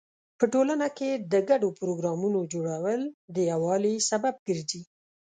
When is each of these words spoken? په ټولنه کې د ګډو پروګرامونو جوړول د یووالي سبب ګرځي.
په 0.39 0.45
ټولنه 0.53 0.87
کې 0.97 1.09
د 1.33 1.35
ګډو 1.49 1.69
پروګرامونو 1.79 2.39
جوړول 2.53 3.01
د 3.35 3.37
یووالي 3.51 3.95
سبب 4.09 4.35
ګرځي. 4.47 4.81